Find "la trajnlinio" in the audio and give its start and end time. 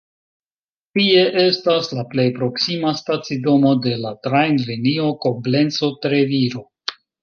4.09-5.15